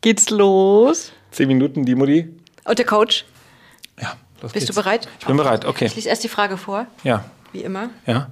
Geht's 0.00 0.30
los? 0.30 1.12
Zehn 1.30 1.48
Minuten, 1.48 1.84
die 1.84 1.94
Mutti. 1.94 2.28
Und 2.64 2.78
der 2.78 2.86
Coach? 2.86 3.24
Ja, 4.00 4.16
los 4.42 4.52
Bist 4.52 4.66
geht's. 4.66 4.66
du 4.66 4.74
bereit? 4.74 5.08
Ich 5.20 5.26
bin 5.26 5.36
bereit, 5.36 5.64
okay. 5.64 5.86
Ich 5.86 5.96
lese 5.96 6.08
erst 6.08 6.22
die 6.24 6.28
Frage 6.28 6.56
vor, 6.56 6.86
Ja, 7.04 7.24
wie 7.52 7.60
immer. 7.62 7.90
ja. 8.06 8.30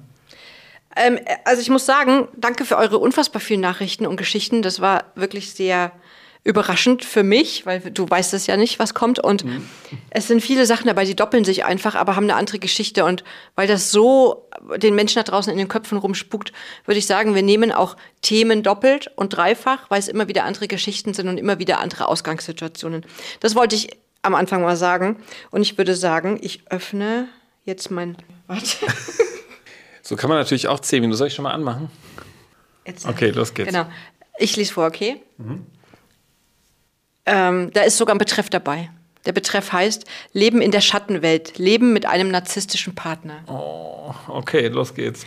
Ähm, 0.99 1.19
also 1.45 1.61
ich 1.61 1.69
muss 1.69 1.85
sagen, 1.85 2.29
danke 2.37 2.65
für 2.65 2.77
eure 2.79 2.97
unfassbar 2.99 3.41
vielen 3.41 3.61
Nachrichten 3.61 4.07
und 4.07 4.17
Geschichten. 4.17 4.63
Das 4.63 4.81
war 4.81 5.05
wirklich 5.15 5.53
sehr 5.53 5.93
überraschend 6.47 7.05
für 7.05 7.25
mich, 7.25 7.67
weil 7.67 7.81
du 7.81 8.09
weißt 8.09 8.33
es 8.33 8.47
ja 8.47 8.57
nicht, 8.57 8.79
was 8.79 8.95
kommt. 8.95 9.19
Und 9.19 9.45
es 10.11 10.29
sind 10.29 10.41
viele 10.41 10.65
Sachen 10.65 10.87
dabei, 10.87 11.05
die 11.05 11.17
doppeln 11.17 11.45
sich 11.45 11.65
einfach, 11.65 11.97
aber 11.97 12.15
haben 12.15 12.25
eine 12.25 12.37
andere 12.37 12.61
Geschichte. 12.61 13.05
Und 13.05 13.25
weil 13.57 13.67
das 13.67 13.91
so 13.91 14.49
den 14.77 14.95
Menschen 14.95 15.17
da 15.17 15.25
draußen 15.25 15.51
in 15.51 15.59
den 15.59 15.67
Köpfen 15.67 15.99
rumspukt, 15.99 16.53
würde 16.85 16.99
ich 16.99 17.07
sagen, 17.07 17.35
wir 17.35 17.43
nehmen 17.43 17.73
auch 17.73 17.97
Themen 18.23 18.63
doppelt 18.63 19.11
und 19.17 19.31
dreifach, 19.31 19.91
weil 19.91 19.99
es 19.99 20.07
immer 20.07 20.29
wieder 20.29 20.45
andere 20.45 20.69
Geschichten 20.69 21.15
sind 21.15 21.29
und 21.29 21.37
immer 21.37 21.59
wieder 21.59 21.81
andere 21.81 22.07
Ausgangssituationen. 22.07 23.05
Das 23.41 23.57
wollte 23.57 23.75
ich 23.75 23.89
am 24.23 24.37
Anfang 24.37 24.63
mal 24.63 24.77
sagen. 24.77 25.17
Und 25.51 25.63
ich 25.63 25.77
würde 25.77 25.97
sagen, 25.97 26.39
ich 26.41 26.63
öffne 26.71 27.29
jetzt 27.65 27.91
mein... 27.91 28.17
Warte. 28.47 28.87
So 30.01 30.15
kann 30.15 30.29
man 30.29 30.39
natürlich 30.39 30.69
auch 30.69 30.79
zehn 30.79 31.01
Minuten. 31.01 31.19
Soll 31.19 31.27
ich 31.27 31.35
schon 31.35 31.43
mal 31.43 31.51
anmachen? 31.51 31.91
Jetzt. 32.87 33.05
Okay, 33.05 33.31
los 33.31 33.53
geht's. 33.53 33.73
Genau. 33.73 33.87
Ich 34.39 34.55
lese 34.57 34.73
vor, 34.73 34.87
okay? 34.87 35.21
Ähm, 37.27 37.71
da 37.73 37.83
ist 37.83 37.99
sogar 37.99 38.15
ein 38.15 38.19
Betreff 38.19 38.49
dabei. 38.49 38.91
Der 39.27 39.33
Betreff 39.33 39.73
heißt 39.73 40.05
Leben 40.33 40.63
in 40.63 40.71
der 40.71 40.81
Schattenwelt, 40.81 41.59
Leben 41.59 41.93
mit 41.93 42.07
einem 42.07 42.31
narzisstischen 42.31 42.95
Partner. 42.95 43.43
Okay, 44.29 44.69
los 44.69 44.95
geht's. 44.95 45.27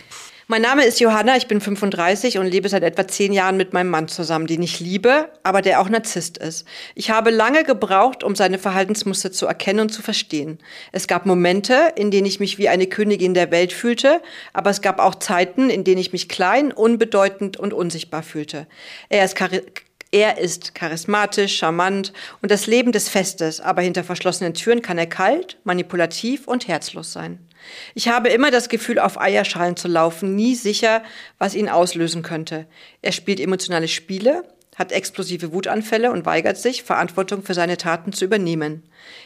Mein 0.52 0.64
Name 0.64 0.84
ist 0.84 1.00
Johanna, 1.00 1.38
ich 1.38 1.46
bin 1.46 1.62
35 1.62 2.40
und 2.40 2.48
lebe 2.48 2.70
seit 2.70 2.82
etwa 2.82 3.08
zehn 3.08 3.34
Jahren 3.34 3.56
mit 3.56 3.72
meinem 3.72 3.92
Mann 3.92 4.08
zusammen, 4.08 4.48
den 4.48 4.64
ich 4.64 4.80
liebe, 4.80 5.30
aber 5.44 5.62
der 5.62 5.80
auch 5.80 5.90
Narzisst 5.90 6.40
ist. 6.40 6.66
Ich 6.96 7.12
habe 7.12 7.30
lange 7.30 7.64
gebraucht, 7.64 8.24
um 8.24 8.36
seine 8.36 8.58
Verhaltensmuster 8.58 9.32
zu 9.32 9.46
erkennen 9.46 9.82
und 9.82 9.90
zu 9.90 10.02
verstehen. 10.02 10.58
Es 10.92 11.08
gab 11.08 11.28
Momente, 11.28 11.94
in 11.96 12.10
denen 12.10 12.26
ich 12.26 12.40
mich 12.40 12.58
wie 12.58 12.68
eine 12.68 12.88
Königin 12.88 13.36
der 13.36 13.52
Welt 13.52 13.74
fühlte, 13.74 14.24
aber 14.52 14.72
es 14.72 14.82
gab 14.82 15.00
auch 15.00 15.14
Zeiten, 15.14 15.70
in 15.70 15.84
denen 15.84 16.02
ich 16.02 16.14
mich 16.14 16.28
klein, 16.30 16.72
unbedeutend 16.72 17.58
und 17.58 17.72
unsichtbar 17.72 18.24
fühlte. 18.24 18.66
Er 19.10 19.26
ist 19.26 19.36
er 20.12 20.40
ist 20.40 20.74
charismatisch, 20.74 21.58
charmant 21.58 22.14
und 22.42 22.50
das 22.50 22.66
Leben 22.66 22.92
des 22.92 23.10
Festes, 23.10 23.62
aber 23.62 23.84
hinter 23.84 24.04
verschlossenen 24.04 24.56
Türen 24.56 24.82
kann 24.82 24.98
er 24.98 25.06
kalt, 25.06 25.58
manipulativ 25.64 26.48
und 26.48 26.68
herzlos 26.68 27.14
sein. 27.14 27.40
Ich 27.94 28.08
habe 28.08 28.30
immer 28.30 28.50
das 28.50 28.70
Gefühl, 28.70 28.98
auf 28.98 29.20
Eierschalen 29.20 29.76
zu 29.76 29.88
laufen, 29.88 30.36
nie 30.36 30.56
sicher, 30.56 31.04
was 31.38 31.54
ihn 31.54 31.70
auslösen 31.70 32.24
könnte. 32.24 32.66
Er 33.02 33.12
spielt 33.12 33.40
emotionale 33.40 33.88
Spiele, 33.88 34.44
hat 34.76 34.92
explosive 34.92 35.52
Wutanfälle 35.52 36.10
und 36.10 36.26
weigert 36.26 36.58
sich, 36.58 36.84
Verantwortung 36.84 37.44
für 37.44 37.54
seine 37.54 37.78
Taten 37.78 38.14
zu 38.14 38.26
übernehmen. 38.26 38.82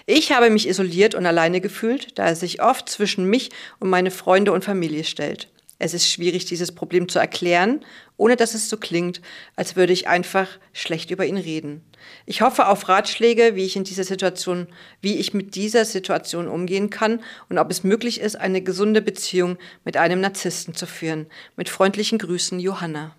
Ich 0.05 0.31
habe 0.31 0.49
mich 0.49 0.67
isoliert 0.67 1.15
und 1.15 1.25
alleine 1.25 1.61
gefühlt, 1.61 2.17
da 2.17 2.25
er 2.25 2.35
sich 2.35 2.61
oft 2.61 2.89
zwischen 2.89 3.29
mich 3.29 3.51
und 3.79 3.89
meine 3.89 4.11
Freunde 4.11 4.51
und 4.51 4.65
Familie 4.65 5.03
stellt. 5.03 5.47
Es 5.83 5.93
ist 5.93 6.09
schwierig, 6.09 6.45
dieses 6.45 6.71
Problem 6.71 7.09
zu 7.09 7.19
erklären, 7.19 7.83
ohne 8.15 8.37
dass 8.37 8.53
es 8.53 8.69
so 8.69 8.77
klingt, 8.77 9.21
als 9.57 9.75
würde 9.75 9.91
ich 9.91 10.07
einfach 10.07 10.47
schlecht 10.71 11.11
über 11.11 11.25
ihn 11.25 11.35
reden. 11.35 11.83
Ich 12.25 12.41
hoffe 12.41 12.69
auf 12.69 12.87
Ratschläge, 12.87 13.57
wie 13.57 13.65
ich 13.65 13.75
in 13.75 13.83
dieser 13.83 14.05
Situation, 14.05 14.67
wie 15.01 15.17
ich 15.17 15.33
mit 15.33 15.55
dieser 15.55 15.83
Situation 15.83 16.47
umgehen 16.47 16.89
kann 16.89 17.19
und 17.49 17.57
ob 17.57 17.69
es 17.69 17.83
möglich 17.83 18.21
ist, 18.21 18.37
eine 18.37 18.61
gesunde 18.61 19.01
Beziehung 19.01 19.57
mit 19.83 19.97
einem 19.97 20.21
Narzissten 20.21 20.73
zu 20.73 20.85
führen. 20.85 21.25
Mit 21.57 21.67
freundlichen 21.67 22.17
Grüßen, 22.17 22.61
Johanna. 22.61 23.13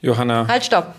Johanna. 0.00 0.48
Halt, 0.48 0.64
stopp. 0.64 0.96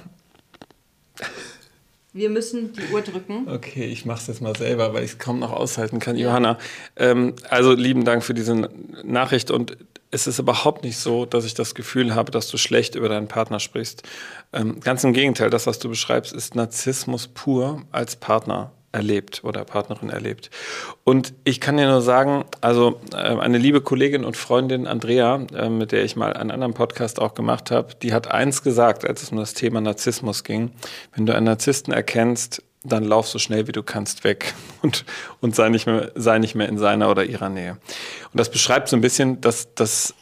Wir 2.14 2.30
müssen 2.30 2.74
die 2.74 2.94
Uhr 2.94 3.02
drücken. 3.02 3.48
Okay, 3.48 3.86
ich 3.86 4.06
mache 4.06 4.20
es 4.20 4.28
jetzt 4.28 4.42
mal 4.42 4.56
selber, 4.56 4.94
weil 4.94 5.04
ich 5.04 5.12
es 5.12 5.18
kaum 5.18 5.40
noch 5.40 5.52
aushalten 5.52 6.00
kann. 6.00 6.18
Johanna, 6.18 6.58
ähm, 6.98 7.36
also 7.50 7.74
lieben 7.74 8.04
Dank 8.04 8.24
für 8.24 8.34
diese 8.34 8.70
Nachricht 9.04 9.50
und 9.50 9.78
es 10.12 10.28
ist 10.28 10.40
überhaupt 10.40 10.84
nicht 10.84 10.98
so, 10.98 11.26
dass 11.26 11.46
ich 11.46 11.54
das 11.54 11.74
Gefühl 11.74 12.14
habe, 12.14 12.32
dass 12.32 12.50
du 12.50 12.58
schlecht 12.58 12.96
über 12.96 13.08
deinen 13.08 13.30
Partner 13.30 13.62
sprichst. 13.62 14.04
Ähm, 14.52 14.82
ganz 14.82 15.06
im 15.06 15.14
Gegenteil, 15.14 15.50
das, 15.50 15.68
was 15.68 15.80
du 15.80 15.88
beschreibst, 15.88 16.34
ist 16.34 16.54
Narzissmus 16.54 17.30
pur 17.30 17.84
als 17.92 18.18
Partner 18.18 18.74
erlebt 18.92 19.44
oder 19.44 19.64
Partnerin 19.64 20.10
erlebt. 20.10 20.50
Und 21.04 21.34
ich 21.44 21.62
kann 21.62 21.78
dir 21.78 21.88
nur 21.88 22.02
sagen, 22.02 22.46
also 22.60 23.00
äh, 23.14 23.18
eine 23.18 23.58
liebe 23.58 23.82
Kollegin 23.82 24.26
und 24.26 24.38
Freundin 24.38 24.88
Andrea, 24.88 25.46
äh, 25.56 25.70
mit 25.70 25.92
der 25.92 26.04
ich 26.04 26.16
mal 26.16 26.34
einen 26.34 26.52
anderen 26.52 26.74
Podcast 26.74 27.20
auch 27.20 27.34
gemacht 27.34 27.72
habe, 27.72 27.96
die 28.02 28.14
hat 28.14 28.30
eins 28.30 28.64
gesagt, 28.64 29.08
als 29.08 29.24
es 29.24 29.32
um 29.32 29.38
das 29.38 29.54
Thema 29.54 29.82
Narzissmus 29.82 30.44
ging. 30.44 30.72
Wenn 31.16 31.26
du 31.26 31.36
einen 31.36 31.46
Narzissten 31.46 31.94
erkennst, 31.94 32.64
dann 32.84 33.04
lauf 33.04 33.28
so 33.28 33.40
schnell 33.40 33.68
wie 33.68 33.72
du 33.72 33.84
kannst 33.84 34.24
weg 34.24 34.54
und, 34.82 35.06
und 35.40 35.56
sei, 35.56 35.70
nicht 35.70 35.86
mehr, 35.86 36.12
sei 36.16 36.40
nicht 36.40 36.56
mehr 36.56 36.68
in 36.68 36.78
seiner 36.78 37.10
oder 37.10 37.24
ihrer 37.24 37.50
Nähe. 37.50 37.78
Und 38.32 38.40
das 38.40 38.50
beschreibt 38.50 38.90
so 38.90 38.98
ein 38.98 39.02
bisschen, 39.02 39.40
dass 39.42 39.74
das, 39.76 40.14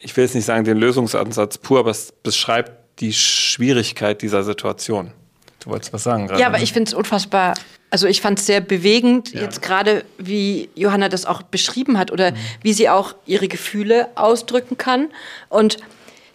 ich 0.00 0.16
will 0.16 0.24
jetzt 0.24 0.34
nicht 0.34 0.44
sagen 0.44 0.64
den 0.64 0.76
Lösungsansatz 0.76 1.58
pur, 1.58 1.78
aber 1.78 1.90
es 1.90 2.12
beschreibt 2.22 2.72
die 3.00 3.12
Schwierigkeit 3.12 4.22
dieser 4.22 4.42
Situation. 4.42 5.12
Du 5.60 5.70
wolltest 5.70 5.92
was 5.92 6.04
sagen 6.04 6.28
gerade. 6.28 6.40
Ja, 6.40 6.46
aber 6.46 6.58
ne? 6.58 6.64
ich 6.64 6.72
finde 6.72 6.88
es 6.88 6.94
unfassbar, 6.94 7.54
also 7.90 8.06
ich 8.06 8.20
fand 8.20 8.38
es 8.38 8.46
sehr 8.46 8.60
bewegend, 8.60 9.32
jetzt 9.32 9.62
gerade 9.62 10.04
wie 10.18 10.68
Johanna 10.74 11.08
das 11.08 11.24
auch 11.24 11.42
beschrieben 11.42 11.98
hat 11.98 12.10
oder 12.10 12.32
wie 12.62 12.72
sie 12.72 12.88
auch 12.88 13.14
ihre 13.26 13.48
Gefühle 13.48 14.08
ausdrücken 14.16 14.76
kann. 14.76 15.08
Und 15.48 15.78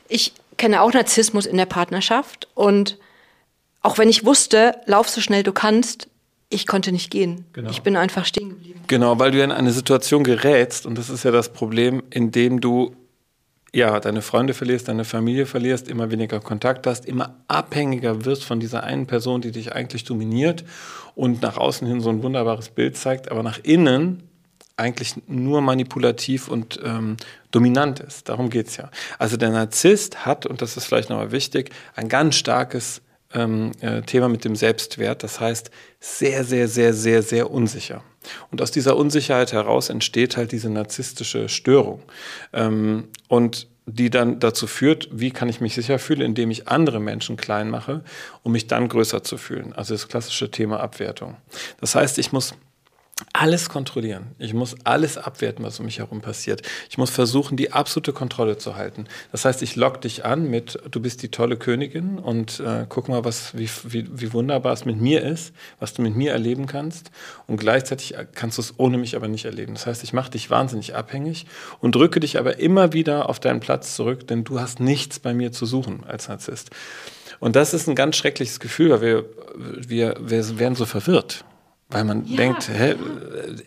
ich 0.08 0.34
kenne 0.58 0.82
auch 0.82 0.94
Narzissmus 0.94 1.46
in 1.46 1.58
der 1.58 1.66
Partnerschaft 1.66 2.48
und 2.56 2.98
auch 3.82 3.98
wenn 3.98 4.10
ich 4.10 4.26
wusste, 4.26 4.76
lauf 4.86 5.10
so 5.10 5.22
schnell 5.22 5.44
du 5.44 5.52
kannst, 5.52 6.08
ich 6.50 6.68
konnte 6.68 6.92
nicht 6.92 7.10
gehen. 7.10 7.46
Ich 7.70 7.82
bin 7.82 7.96
einfach 7.96 8.26
stehen 8.26 8.50
geblieben. 8.50 8.82
Genau, 8.88 9.18
weil 9.20 9.32
du 9.32 9.42
in 9.42 9.52
eine 9.52 9.72
Situation 9.72 10.24
gerätst 10.24 10.86
und 10.86 10.98
das 10.98 11.10
ist 11.10 11.24
ja 11.24 11.32
das 11.32 11.54
Problem, 11.54 12.04
in 12.10 12.32
dem 12.32 12.62
du 12.62 12.96
ja, 13.74 14.00
deine 14.00 14.22
Freunde 14.22 14.54
verlierst, 14.54 14.88
deine 14.88 15.06
Familie 15.06 15.46
verlierst, 15.46 15.88
immer 15.88 16.12
weniger 16.12 16.40
Kontakt 16.42 16.86
hast, 16.88 17.06
immer 17.06 17.38
abhängiger 17.48 18.26
wirst 18.26 18.44
von 18.44 18.60
dieser 18.60 18.84
einen 18.84 19.08
Person, 19.08 19.42
die 19.42 19.52
dich 19.52 19.74
eigentlich 19.74 20.04
dominiert 20.04 20.66
und 21.16 21.42
nach 21.42 21.58
außen 21.58 21.88
hin 21.88 22.02
so 22.02 22.10
ein 22.10 22.22
wunderbares 22.22 22.70
Bild 22.70 22.98
zeigt, 22.98 23.32
aber 23.32 23.44
nach 23.44 23.60
innen 23.64 24.24
eigentlich 24.76 25.16
nur 25.28 25.62
manipulativ 25.62 26.48
und 26.48 26.80
ähm, 26.84 27.18
dominant 27.52 28.00
ist. 28.00 28.28
Darum 28.30 28.50
geht's 28.50 28.78
ja. 28.78 28.90
Also 29.20 29.38
der 29.38 29.52
Narzisst 29.52 30.26
hat, 30.26 30.46
und 30.46 30.62
das 30.62 30.76
ist 30.76 30.86
vielleicht 30.86 31.10
nochmal 31.10 31.32
wichtig, 31.32 31.72
ein 31.96 32.10
ganz 32.10 32.36
starkes 32.36 33.02
ähm, 33.34 33.72
äh, 33.82 34.02
Thema 34.02 34.28
mit 34.28 34.44
dem 34.44 34.56
Selbstwert. 34.56 35.24
Das 35.24 35.40
heißt, 35.40 35.72
sehr, 36.00 36.44
sehr, 36.44 36.68
sehr, 36.68 36.94
sehr, 36.94 37.22
sehr 37.22 37.52
unsicher. 37.52 38.04
Und 38.52 38.62
aus 38.62 38.72
dieser 38.72 38.98
Unsicherheit 38.98 39.54
heraus 39.54 39.90
entsteht 39.90 40.38
halt 40.38 40.52
diese 40.52 40.70
narzisstische 40.70 41.50
Störung. 41.50 42.02
Ähm, 42.54 43.08
und 43.28 43.68
die 43.88 44.10
dann 44.10 44.40
dazu 44.40 44.68
führt, 44.68 45.10
wie 45.12 45.32
kann 45.32 45.50
ich 45.50 45.60
mich 45.60 45.74
sicher 45.74 46.00
fühlen, 46.00 46.22
indem 46.22 46.52
ich 46.52 46.68
andere 46.68 47.00
Menschen 47.00 47.36
klein 47.36 47.70
mache, 47.70 48.04
um 48.44 48.52
mich 48.52 48.68
dann 48.68 48.88
größer 48.88 49.24
zu 49.24 49.38
fühlen. 49.38 49.74
Also 49.74 49.94
das 49.94 50.08
klassische 50.08 50.52
Thema 50.52 50.80
Abwertung. 50.80 51.36
Das 51.80 51.96
heißt, 51.96 52.20
ich 52.20 52.32
muss 52.32 52.54
alles 53.34 53.70
kontrollieren. 53.70 54.28
Ich 54.40 54.54
muss 54.54 54.76
alles 54.84 55.18
abwerten, 55.18 55.64
was 55.64 55.80
um 55.80 55.86
mich 55.86 56.00
herum 56.00 56.22
passiert. 56.22 56.62
Ich 56.90 56.98
muss 56.98 57.10
versuchen, 57.10 57.58
die 57.58 57.72
absolute 57.72 58.14
Kontrolle 58.14 58.58
zu 58.58 58.76
halten. 58.76 59.06
Das 59.32 59.46
heißt, 59.46 59.62
ich 59.62 59.76
lock 59.76 60.02
dich 60.02 60.26
an 60.26 60.50
mit, 60.50 60.80
du 60.90 61.00
bist 61.00 61.24
die 61.24 61.30
tolle 61.30 61.58
Königin 61.58 62.20
und 62.20 62.60
äh, 62.60 62.86
guck 62.90 63.10
mal, 63.10 63.24
was, 63.24 63.58
wie, 63.58 63.70
wie, 63.86 64.08
wie 64.12 64.34
wunderbar 64.34 64.74
es 64.74 64.86
mit 64.86 65.00
mir 65.00 65.24
ist, 65.24 65.54
was 65.80 65.94
du 65.94 66.02
mit 66.02 66.16
mir 66.16 66.32
erleben 66.32 66.68
kannst. 66.68 67.12
Und 67.48 67.58
gleichzeitig 67.58 68.16
kannst 68.34 68.58
du 68.58 68.62
es 68.62 68.74
ohne 68.78 68.98
mich 68.98 69.16
aber 69.16 69.28
nicht 69.28 69.46
erleben. 69.46 69.74
Das 69.74 69.86
heißt, 69.86 70.04
ich 70.04 70.14
mache 70.14 70.32
dich 70.32 70.50
wahnsinnig 70.50 70.96
abhängig 70.96 71.46
und 71.80 71.96
drücke 71.96 72.20
dich 72.20 72.38
aber 72.38 72.60
immer 72.60 72.94
wieder 72.94 73.30
auf 73.30 73.40
deinen 73.40 73.60
Platz 73.60 73.96
zurück, 73.96 74.28
denn 74.28 74.44
du 74.44 74.60
hast 74.60 74.80
nichts 74.80 75.20
bei 75.20 75.34
mir 75.34 75.52
zu 75.52 75.66
suchen 75.66 76.04
als 76.06 76.28
Narzisst. 76.28 76.70
Und 77.40 77.56
das 77.56 77.74
ist 77.74 77.88
ein 77.88 77.96
ganz 77.96 78.18
schreckliches 78.18 78.60
Gefühl, 78.60 78.92
weil 78.92 79.02
wir, 79.02 79.26
wir, 79.56 80.16
wir 80.20 80.60
werden 80.60 80.76
so 80.76 80.86
verwirrt. 80.86 81.44
Weil 81.92 82.04
man 82.04 82.26
Ja, 82.26 82.38
denkt, 82.38 82.70
hä, 82.70 82.96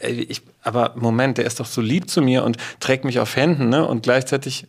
äh, 0.00 0.11
ich, 0.12 0.43
aber 0.62 0.93
Moment, 0.97 1.38
der 1.38 1.44
ist 1.47 1.61
doch 1.61 1.67
so 1.67 1.81
lieb 1.81 2.09
zu 2.11 2.23
mir 2.23 2.44
und 2.44 2.56
trägt 2.81 3.05
mich 3.05 3.21
auf 3.21 3.37
Händen, 3.37 3.69
ne? 3.69 3.87
Und 3.87 4.03
gleichzeitig 4.03 4.67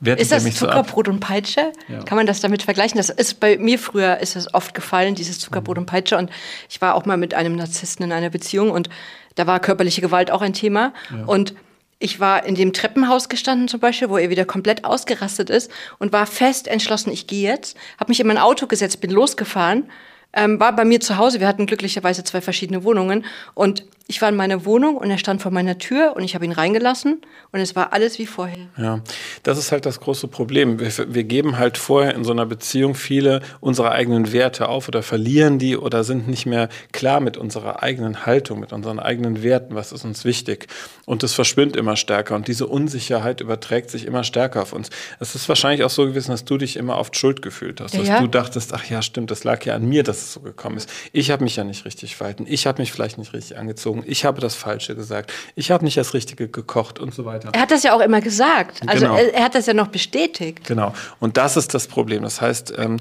wertet 0.00 0.22
Ist 0.22 0.32
er 0.32 0.38
das 0.38 0.44
mich 0.44 0.56
so 0.56 0.66
ab. 0.66 0.72
Zuckerbrot 0.86 1.08
und 1.08 1.20
Peitsche? 1.20 1.72
Ja. 1.88 2.02
Kann 2.02 2.16
man 2.16 2.26
das 2.26 2.40
damit 2.40 2.62
vergleichen? 2.62 2.98
Das 2.98 3.08
ist 3.08 3.40
bei 3.40 3.56
mir 3.58 3.78
früher 3.78 4.18
ist 4.18 4.36
das 4.36 4.52
oft 4.52 4.74
gefallen, 4.74 5.14
dieses 5.14 5.38
Zuckerbrot 5.38 5.78
und 5.78 5.86
Peitsche. 5.86 6.16
Und 6.18 6.30
ich 6.68 6.80
war 6.80 6.94
auch 6.94 7.06
mal 7.06 7.16
mit 7.16 7.34
einem 7.34 7.56
Narzissten 7.56 8.04
in 8.04 8.12
einer 8.12 8.30
Beziehung 8.30 8.70
und 8.70 8.88
da 9.36 9.46
war 9.46 9.60
körperliche 9.60 10.00
Gewalt 10.00 10.30
auch 10.30 10.42
ein 10.42 10.52
Thema. 10.54 10.92
Und 11.26 11.54
ich 11.98 12.20
war 12.20 12.44
in 12.44 12.54
dem 12.54 12.72
Treppenhaus 12.72 13.28
gestanden 13.28 13.68
zum 13.68 13.80
Beispiel, 13.80 14.10
wo 14.10 14.18
er 14.18 14.28
wieder 14.28 14.44
komplett 14.44 14.84
ausgerastet 14.84 15.48
ist 15.48 15.70
und 15.98 16.12
war 16.12 16.26
fest 16.26 16.68
entschlossen, 16.68 17.10
ich 17.10 17.26
gehe 17.26 17.48
jetzt, 17.48 17.76
habe 17.98 18.10
mich 18.10 18.20
in 18.20 18.26
mein 18.26 18.38
Auto 18.38 18.66
gesetzt, 18.66 19.00
bin 19.00 19.10
losgefahren, 19.10 19.90
ähm, 20.32 20.60
war 20.60 20.74
bei 20.74 20.84
mir 20.84 21.00
zu 21.00 21.16
Hause. 21.16 21.40
Wir 21.40 21.48
hatten 21.48 21.66
glücklicherweise 21.66 22.24
zwei 22.24 22.40
verschiedene 22.40 22.84
Wohnungen 22.84 23.24
und 23.54 23.84
ich 24.08 24.22
war 24.22 24.28
in 24.28 24.36
meiner 24.36 24.64
Wohnung 24.64 24.96
und 24.96 25.10
er 25.10 25.18
stand 25.18 25.42
vor 25.42 25.50
meiner 25.50 25.78
Tür 25.78 26.14
und 26.14 26.22
ich 26.22 26.36
habe 26.36 26.44
ihn 26.44 26.52
reingelassen 26.52 27.22
und 27.50 27.60
es 27.60 27.74
war 27.74 27.92
alles 27.92 28.20
wie 28.20 28.26
vorher. 28.26 28.68
Ja, 28.76 29.00
das 29.42 29.58
ist 29.58 29.72
halt 29.72 29.84
das 29.84 29.98
große 29.98 30.28
Problem. 30.28 30.78
Wir, 30.78 30.92
wir, 31.12 31.24
geben 31.24 31.58
halt 31.58 31.76
vorher 31.76 32.14
in 32.14 32.22
so 32.22 32.30
einer 32.30 32.46
Beziehung 32.46 32.94
viele 32.94 33.40
unserer 33.60 33.90
eigenen 33.90 34.32
Werte 34.32 34.68
auf 34.68 34.86
oder 34.86 35.02
verlieren 35.02 35.58
die 35.58 35.76
oder 35.76 36.04
sind 36.04 36.28
nicht 36.28 36.46
mehr 36.46 36.68
klar 36.92 37.18
mit 37.18 37.36
unserer 37.36 37.82
eigenen 37.82 38.26
Haltung, 38.26 38.60
mit 38.60 38.72
unseren 38.72 39.00
eigenen 39.00 39.42
Werten, 39.42 39.74
was 39.74 39.90
ist 39.90 40.04
uns 40.04 40.24
wichtig. 40.24 40.68
Und 41.04 41.24
es 41.24 41.32
verschwindet 41.32 41.74
immer 41.74 41.96
stärker 41.96 42.36
und 42.36 42.46
diese 42.46 42.68
Unsicherheit 42.68 43.40
überträgt 43.40 43.90
sich 43.90 44.06
immer 44.06 44.22
stärker 44.22 44.62
auf 44.62 44.72
uns. 44.72 44.90
Es 45.18 45.34
ist 45.34 45.48
wahrscheinlich 45.48 45.82
auch 45.82 45.90
so 45.90 46.06
gewesen, 46.06 46.30
dass 46.30 46.44
du 46.44 46.58
dich 46.58 46.76
immer 46.76 46.98
oft 46.98 47.16
schuld 47.16 47.42
gefühlt 47.42 47.80
hast, 47.80 47.98
dass 47.98 48.06
ja. 48.06 48.20
du 48.20 48.28
dachtest, 48.28 48.72
ach 48.72 48.84
ja, 48.88 49.02
stimmt, 49.02 49.32
das 49.32 49.42
lag 49.42 49.64
ja 49.64 49.74
an 49.74 49.88
mir, 49.88 50.04
dass 50.04 50.18
es 50.18 50.32
so 50.34 50.40
gekommen 50.40 50.76
ist. 50.76 50.88
Ich 51.12 51.32
habe 51.32 51.42
mich 51.42 51.56
ja 51.56 51.64
nicht 51.64 51.84
richtig 51.84 52.14
verhalten, 52.14 52.46
ich 52.48 52.68
habe 52.68 52.80
mich 52.80 52.92
vielleicht 52.92 53.18
nicht 53.18 53.32
richtig 53.32 53.58
angezogen 53.58 53.95
gezogen, 53.96 54.10
ich 54.10 54.24
habe 54.24 54.40
das 54.40 54.54
Falsche 54.54 54.94
gesagt, 54.94 55.32
ich 55.54 55.70
habe 55.70 55.84
nicht 55.84 55.96
das 55.96 56.14
Richtige 56.14 56.48
gekocht 56.48 56.98
und 56.98 57.14
so 57.14 57.24
weiter. 57.24 57.50
Er 57.52 57.60
hat 57.60 57.70
das 57.70 57.82
ja 57.82 57.94
auch 57.94 58.00
immer 58.00 58.20
gesagt. 58.20 58.82
Also 58.86 59.06
genau. 59.06 59.16
er, 59.16 59.34
er, 59.34 59.44
hat 59.44 59.54
das 59.54 59.66
ja 59.66 59.74
noch 59.74 59.88
bestätigt. 59.88 60.66
Genau. 60.66 60.92
Und 61.20 61.36
das 61.36 61.56
ist 61.56 61.74
das 61.74 61.86
Problem. 61.86 62.22
Das 62.22 62.40
heißt, 62.40 62.74
ähm, 62.76 62.98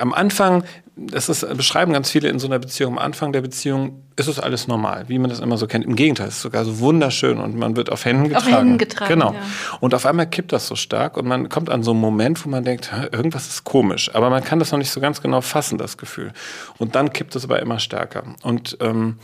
am 0.00 0.12
Anfang, 0.12 0.64
das 0.96 1.28
ist, 1.28 1.46
beschreiben 1.56 1.92
ganz 1.92 2.10
viele 2.10 2.28
in 2.28 2.38
so 2.38 2.48
einer 2.48 2.58
Beziehung, 2.58 2.94
am 2.94 2.98
Anfang 2.98 3.32
der 3.32 3.42
Beziehung 3.42 4.02
ist 4.16 4.26
es 4.26 4.40
alles 4.40 4.66
normal, 4.66 5.04
wie 5.08 5.18
man 5.18 5.30
das 5.30 5.40
immer 5.40 5.58
so 5.58 5.66
kennt. 5.66 5.84
Im 5.84 5.94
Gegenteil, 5.94 6.28
es 6.28 6.36
ist 6.36 6.42
sogar 6.42 6.64
so 6.64 6.80
wunderschön 6.80 7.38
und 7.38 7.54
man 7.56 7.76
wird 7.76 7.92
auf 7.92 8.04
Händen 8.04 8.30
getragen. 8.30 8.46
Auf 8.46 8.58
Händen 8.58 8.78
getragen. 8.78 9.12
Genau. 9.12 9.32
Ja. 9.32 9.40
Und 9.80 9.94
auf 9.94 10.06
einmal 10.06 10.26
kippt 10.26 10.52
das 10.52 10.66
so 10.66 10.74
stark 10.74 11.16
und 11.16 11.28
man 11.28 11.48
kommt 11.48 11.70
an 11.70 11.82
so 11.82 11.92
einen 11.92 12.00
Moment, 12.00 12.44
wo 12.44 12.48
man 12.48 12.64
denkt, 12.64 12.90
irgendwas 13.12 13.46
ist 13.46 13.64
komisch. 13.64 14.12
Aber 14.14 14.30
man 14.30 14.42
kann 14.42 14.58
das 14.58 14.72
noch 14.72 14.78
nicht 14.78 14.90
so 14.90 15.00
ganz 15.00 15.20
genau 15.20 15.40
fassen, 15.40 15.78
das 15.78 15.98
Gefühl. 15.98 16.32
Und 16.78 16.94
dann 16.94 17.12
kippt 17.12 17.36
es 17.36 17.44
aber 17.44 17.60
immer 17.60 17.78
stärker. 17.78 18.24
Und 18.42 18.78
ähm, 18.80 19.18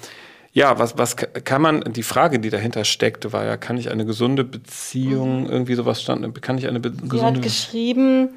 ja, 0.52 0.78
was, 0.78 0.98
was 0.98 1.16
kann 1.16 1.62
man, 1.62 1.82
die 1.92 2.02
Frage, 2.02 2.38
die 2.38 2.50
dahinter 2.50 2.84
steckte, 2.84 3.32
war 3.32 3.44
ja, 3.44 3.56
kann 3.56 3.78
ich 3.78 3.90
eine 3.90 4.04
gesunde 4.04 4.44
Beziehung, 4.44 5.44
mhm. 5.44 5.50
irgendwie 5.50 5.74
sowas 5.74 6.02
stand, 6.02 6.42
kann 6.42 6.58
ich 6.58 6.68
eine 6.68 6.80
gesunde... 6.80 7.08
Sie 7.08 7.22
hat 7.22 7.42
geschrieben, 7.42 8.30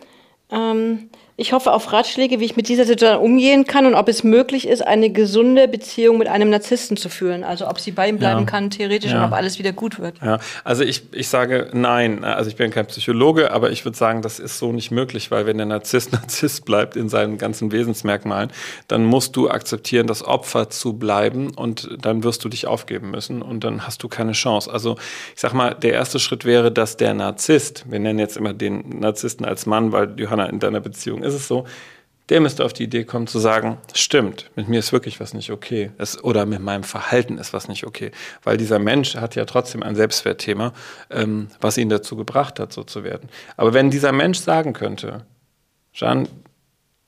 ähm, 0.49 1.09
ich 1.37 1.51
hoffe 1.51 1.73
auf 1.73 1.91
Ratschläge, 1.91 2.39
wie 2.39 2.45
ich 2.45 2.55
mit 2.55 2.69
dieser 2.69 2.85
Situation 2.85 3.21
umgehen 3.21 3.65
kann 3.65 3.85
und 3.85 3.93
ob 3.93 4.07
es 4.07 4.23
möglich 4.23 4.65
ist, 4.65 4.85
eine 4.85 5.09
gesunde 5.09 5.67
Beziehung 5.67 6.17
mit 6.17 6.29
einem 6.29 6.49
Narzissten 6.49 6.95
zu 6.95 7.09
führen. 7.09 7.43
Also 7.43 7.67
ob 7.67 7.79
sie 7.79 7.91
bei 7.91 8.07
ihm 8.07 8.17
bleiben 8.17 8.41
ja. 8.41 8.45
kann, 8.45 8.69
theoretisch, 8.69 9.11
ja. 9.11 9.19
und 9.19 9.25
ob 9.25 9.33
alles 9.33 9.59
wieder 9.59 9.73
gut 9.73 9.99
wird. 9.99 10.15
Ja, 10.23 10.39
also 10.63 10.83
ich, 10.83 11.03
ich 11.13 11.27
sage 11.27 11.69
nein. 11.73 12.23
Also 12.23 12.49
ich 12.49 12.55
bin 12.55 12.71
kein 12.71 12.85
Psychologe, 12.85 13.51
aber 13.51 13.71
ich 13.71 13.83
würde 13.83 13.97
sagen, 13.97 14.21
das 14.21 14.39
ist 14.39 14.59
so 14.59 14.71
nicht 14.71 14.91
möglich, 14.91 15.29
weil 15.29 15.45
wenn 15.45 15.57
der 15.57 15.65
Narzisst 15.65 16.11
Narzisst 16.13 16.63
bleibt 16.63 16.95
in 16.95 17.09
seinen 17.09 17.37
ganzen 17.37 17.73
Wesensmerkmalen, 17.73 18.49
dann 18.87 19.03
musst 19.03 19.35
du 19.35 19.49
akzeptieren, 19.49 20.07
das 20.07 20.23
Opfer 20.23 20.69
zu 20.69 20.93
bleiben 20.93 21.51
und 21.53 21.97
dann 21.99 22.23
wirst 22.23 22.45
du 22.45 22.49
dich 22.49 22.65
aufgeben 22.65 23.11
müssen 23.11 23.41
und 23.41 23.65
dann 23.65 23.85
hast 23.85 24.01
du 24.03 24.07
keine 24.07 24.31
Chance. 24.31 24.71
Also 24.71 24.95
ich 25.33 25.41
sag 25.41 25.51
mal, 25.53 25.75
der 25.75 25.91
erste 25.91 26.19
Schritt 26.19 26.45
wäre, 26.45 26.71
dass 26.71 26.95
der 26.95 27.13
Narzisst, 27.13 27.83
wir 27.89 27.99
nennen 27.99 28.19
jetzt 28.19 28.37
immer 28.37 28.53
den 28.53 28.99
Narzissten 28.99 29.45
als 29.45 29.65
Mann, 29.65 29.91
weil 29.91 30.17
Johanna 30.17 30.45
in 30.45 30.59
deiner 30.59 30.79
Beziehung 30.79 31.24
ist 31.25 31.33
es 31.33 31.47
so, 31.47 31.65
der 32.29 32.41
müsste 32.41 32.65
auf 32.65 32.73
die 32.73 32.83
Idee 32.83 33.03
kommen 33.03 33.27
zu 33.27 33.37
sagen, 33.37 33.77
stimmt, 33.93 34.49
mit 34.55 34.67
mir 34.67 34.79
ist 34.79 34.91
wirklich 34.91 35.19
was 35.19 35.33
nicht 35.33 35.51
okay. 35.51 35.91
Es, 35.97 36.23
oder 36.23 36.45
mit 36.45 36.59
meinem 36.59 36.83
Verhalten 36.83 37.37
ist 37.37 37.53
was 37.53 37.67
nicht 37.67 37.85
okay. 37.85 38.11
Weil 38.43 38.57
dieser 38.57 38.79
Mensch 38.79 39.15
hat 39.15 39.35
ja 39.35 39.45
trotzdem 39.45 39.83
ein 39.83 39.95
Selbstwertthema, 39.95 40.73
ähm, 41.11 41.49
was 41.61 41.77
ihn 41.77 41.89
dazu 41.89 42.15
gebracht 42.15 42.59
hat, 42.59 42.73
so 42.73 42.83
zu 42.83 43.03
werden. 43.03 43.29
Aber 43.57 43.73
wenn 43.73 43.91
dieser 43.91 44.11
Mensch 44.11 44.39
sagen 44.39 44.73
könnte, 44.73 45.25
Jean, 45.93 46.27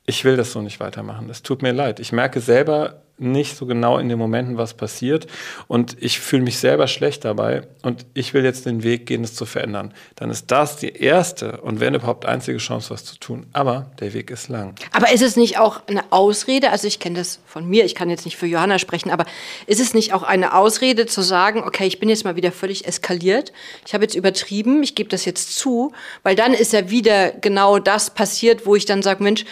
ich 0.08 0.24
will 0.24 0.38
das 0.38 0.54
so 0.54 0.62
nicht 0.62 0.80
weitermachen, 0.80 1.30
es 1.30 1.44
tut 1.44 1.62
mir 1.62 1.74
leid. 1.74 2.00
Ich 2.00 2.12
merke 2.12 2.40
selber, 2.40 3.04
nicht 3.18 3.58
so 3.58 3.66
genau 3.66 3.98
in 3.98 4.10
den 4.10 4.20
Momenten, 4.20 4.58
was 4.58 4.76
passiert. 4.76 5.28
Und 5.68 5.98
ich 6.00 6.20
fühle 6.20 6.44
mich 6.44 6.60
selber 6.60 6.88
schlecht 6.88 7.26
dabei 7.26 7.64
und 7.82 8.06
ich 8.14 8.34
will 8.34 8.44
jetzt 8.44 8.66
den 8.66 8.84
Weg 8.84 9.06
gehen, 9.06 9.24
es 9.24 9.34
zu 9.34 9.46
verändern. 9.46 9.94
Dann 10.16 10.30
ist 10.30 10.52
das 10.52 10.78
die 10.78 10.96
erste 10.96 11.62
und 11.62 11.80
wenn 11.80 11.96
überhaupt 11.96 12.26
einzige 12.26 12.60
Chance, 12.60 12.92
was 12.92 13.06
zu 13.06 13.18
tun. 13.18 13.48
Aber 13.54 13.92
der 14.00 14.14
Weg 14.14 14.30
ist 14.30 14.50
lang. 14.50 14.76
Aber 14.92 15.12
ist 15.12 15.24
es 15.24 15.36
nicht 15.36 15.58
auch 15.58 15.82
eine 15.88 16.12
Ausrede? 16.12 16.72
Also 16.72 16.88
ich 16.88 17.00
kenne 17.00 17.18
das 17.18 17.40
von 17.46 17.68
mir, 17.68 17.86
ich 17.86 17.96
kann 17.96 18.10
jetzt 18.10 18.26
nicht 18.26 18.38
für 18.38 18.46
Johanna 18.48 18.78
sprechen, 18.78 19.10
aber 19.10 19.26
ist 19.66 19.80
es 19.80 19.94
nicht 19.94 20.14
auch 20.14 20.24
eine 20.24 20.54
Ausrede 20.54 21.08
zu 21.08 21.22
sagen, 21.22 21.64
okay, 21.64 21.88
ich 21.88 22.00
bin 22.00 22.10
jetzt 22.10 22.24
mal 22.24 22.36
wieder 22.36 22.52
völlig 22.52 22.86
eskaliert, 22.88 23.52
ich 23.86 23.94
habe 23.94 24.04
jetzt 24.04 24.16
übertrieben, 24.16 24.84
ich 24.84 24.96
gebe 24.96 25.10
das 25.10 25.26
jetzt 25.26 25.58
zu, 25.58 25.92
weil 26.24 26.36
dann 26.36 26.54
ist 26.54 26.74
ja 26.74 26.90
wieder 26.90 27.32
genau 27.32 27.80
das 27.80 28.12
passiert, 28.12 28.66
wo 28.66 28.76
ich 28.76 28.86
dann 28.86 29.02
sage, 29.02 29.24
Mensch, 29.24 29.46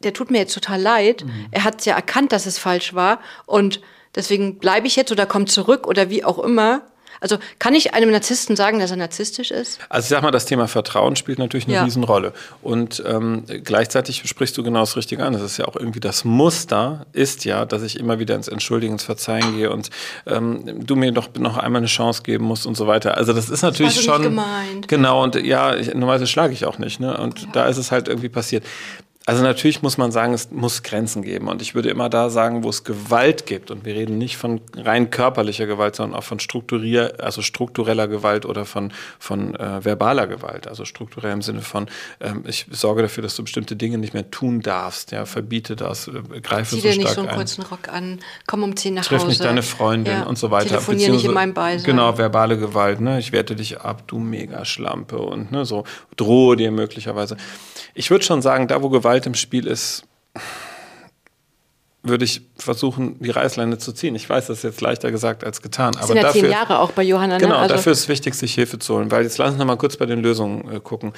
der 0.00 0.12
tut 0.12 0.30
mir 0.30 0.38
jetzt 0.38 0.54
total 0.54 0.80
leid. 0.80 1.24
Mhm. 1.24 1.46
Er 1.50 1.64
hat 1.64 1.84
ja 1.86 1.94
erkannt, 1.94 2.32
dass 2.32 2.46
es 2.46 2.58
falsch 2.58 2.94
war 2.94 3.20
und 3.46 3.80
deswegen 4.14 4.58
bleibe 4.58 4.86
ich 4.86 4.96
jetzt 4.96 5.12
oder 5.12 5.26
komme 5.26 5.46
zurück 5.46 5.86
oder 5.86 6.10
wie 6.10 6.24
auch 6.24 6.38
immer. 6.38 6.82
Also 7.20 7.38
kann 7.58 7.74
ich 7.74 7.94
einem 7.94 8.10
Narzissten 8.10 8.56
sagen, 8.56 8.78
dass 8.78 8.90
er 8.90 8.96
narzisstisch 8.96 9.50
ist? 9.50 9.80
Also 9.88 10.04
ich 10.04 10.10
sag 10.10 10.22
mal, 10.22 10.30
das 10.30 10.44
Thema 10.44 10.68
Vertrauen 10.68 11.16
spielt 11.16 11.38
natürlich 11.38 11.66
eine 11.66 11.74
ja. 11.74 11.84
Riesenrolle. 11.84 12.32
Und 12.62 13.02
ähm, 13.06 13.44
gleichzeitig 13.64 14.22
sprichst 14.26 14.56
du 14.58 14.62
genau 14.62 14.80
das 14.80 14.96
Richtige 14.96 15.24
an. 15.24 15.32
Das 15.32 15.42
ist 15.42 15.56
ja 15.56 15.66
auch 15.66 15.76
irgendwie 15.76 16.00
das 16.00 16.24
Muster, 16.24 17.06
ist 17.12 17.44
ja, 17.44 17.64
dass 17.64 17.82
ich 17.82 17.98
immer 17.98 18.18
wieder 18.18 18.34
ins 18.34 18.48
Entschuldigen, 18.48 18.94
ins 18.94 19.04
Verzeihen 19.04 19.56
gehe 19.56 19.70
und 19.70 19.90
ähm, 20.26 20.86
du 20.86 20.96
mir 20.96 21.12
doch 21.12 21.28
noch 21.38 21.56
einmal 21.56 21.80
eine 21.80 21.86
Chance 21.86 22.22
geben 22.22 22.44
musst 22.44 22.66
und 22.66 22.76
so 22.76 22.86
weiter. 22.86 23.16
Also 23.16 23.32
das 23.32 23.48
ist 23.48 23.62
natürlich 23.62 23.96
das 23.96 24.06
war 24.06 24.18
so 24.18 24.24
schon. 24.24 24.34
Nicht 24.34 24.44
gemeint. 24.44 24.88
Genau, 24.88 25.22
und 25.22 25.36
ja, 25.36 25.74
ich, 25.74 25.88
normalerweise 25.94 26.26
schlage 26.26 26.52
ich 26.52 26.66
auch 26.66 26.78
nicht. 26.78 27.00
Ne? 27.00 27.16
Und 27.16 27.40
ja. 27.40 27.48
da 27.52 27.66
ist 27.66 27.78
es 27.78 27.90
halt 27.92 28.08
irgendwie 28.08 28.28
passiert. 28.28 28.64
Also 29.28 29.42
natürlich 29.42 29.82
muss 29.82 29.98
man 29.98 30.12
sagen, 30.12 30.32
es 30.34 30.52
muss 30.52 30.84
Grenzen 30.84 31.22
geben. 31.22 31.48
Und 31.48 31.60
ich 31.60 31.74
würde 31.74 31.90
immer 31.90 32.08
da 32.08 32.30
sagen, 32.30 32.62
wo 32.62 32.68
es 32.68 32.84
Gewalt 32.84 33.44
gibt, 33.44 33.72
und 33.72 33.84
wir 33.84 33.96
reden 33.96 34.18
nicht 34.18 34.36
von 34.36 34.60
rein 34.76 35.10
körperlicher 35.10 35.66
Gewalt, 35.66 35.96
sondern 35.96 36.16
auch 36.16 36.22
von 36.22 36.38
strukturier, 36.38 37.14
also 37.18 37.42
struktureller 37.42 38.06
Gewalt 38.06 38.46
oder 38.46 38.64
von, 38.64 38.92
von 39.18 39.56
äh, 39.56 39.84
verbaler 39.84 40.28
Gewalt. 40.28 40.68
Also 40.68 40.84
strukturell 40.84 41.32
im 41.32 41.42
Sinne 41.42 41.62
von, 41.62 41.88
ähm, 42.20 42.44
ich 42.46 42.66
sorge 42.70 43.02
dafür, 43.02 43.24
dass 43.24 43.34
du 43.34 43.42
bestimmte 43.42 43.74
Dinge 43.74 43.98
nicht 43.98 44.14
mehr 44.14 44.30
tun 44.30 44.60
darfst, 44.60 45.10
ja, 45.10 45.26
verbiete 45.26 45.74
das, 45.74 46.06
äh, 46.06 46.12
greife 46.40 46.76
Zieh 46.76 46.82
so 46.82 46.88
dir 46.88 46.96
nicht 46.96 47.08
so 47.08 47.22
einen 47.22 47.30
ein. 47.30 47.36
kurzen 47.36 47.64
Rock 47.64 47.88
an, 47.88 48.20
komm 48.46 48.62
um 48.62 48.76
10 48.76 48.94
nach 48.94 49.06
Triff 49.06 49.22
Hause. 49.22 49.28
nicht 49.28 49.42
deine 49.42 49.64
Freundin 49.64 50.18
ja. 50.18 50.22
und 50.22 50.38
so 50.38 50.52
weiter. 50.52 50.68
Telefonier 50.68 51.10
nicht 51.10 51.24
in 51.24 51.34
meinem 51.34 51.52
Beisein. 51.52 51.84
Genau, 51.84 52.16
verbale 52.16 52.58
Gewalt, 52.58 53.00
ne, 53.00 53.18
ich 53.18 53.32
werte 53.32 53.56
dich 53.56 53.80
ab, 53.80 54.04
du 54.06 54.20
Megaschlampe 54.20 55.18
und 55.18 55.50
ne, 55.50 55.64
so, 55.64 55.82
drohe 56.14 56.54
dir 56.54 56.70
möglicherweise. 56.70 57.36
Ich 57.98 58.10
würde 58.10 58.24
schon 58.24 58.40
sagen, 58.40 58.68
da 58.68 58.82
wo 58.82 58.88
Gewalt 58.90 59.15
im 59.24 59.34
Spiel 59.34 59.66
ist, 59.66 60.04
würde 62.02 62.24
ich 62.24 62.42
versuchen, 62.56 63.18
die 63.20 63.30
Reißleine 63.30 63.78
zu 63.78 63.92
ziehen. 63.92 64.14
Ich 64.14 64.28
weiß, 64.28 64.48
das 64.48 64.58
ist 64.58 64.64
jetzt 64.64 64.80
leichter 64.80 65.10
gesagt 65.10 65.44
als 65.44 65.62
getan. 65.62 65.92
Das 65.92 66.02
aber 66.02 66.06
sind 66.08 66.16
ja 66.16 66.22
dafür, 66.24 66.42
zehn 66.42 66.50
Jahre 66.50 66.78
auch 66.80 66.92
bei 66.92 67.02
Johanna. 67.02 67.34
Ne? 67.36 67.40
Genau, 67.40 67.56
also 67.56 67.74
dafür 67.74 67.92
ist 67.92 68.00
es 68.00 68.08
wichtig, 68.08 68.34
sich 68.34 68.54
Hilfe 68.54 68.78
zu 68.78 68.96
holen. 68.96 69.10
Weil 69.10 69.22
jetzt 69.22 69.38
lass 69.38 69.50
uns 69.50 69.58
noch 69.58 69.66
mal 69.66 69.76
kurz 69.76 69.96
bei 69.96 70.06
den 70.06 70.20
Lösungen 70.20 70.70
äh, 70.70 70.80
gucken. 70.80 71.12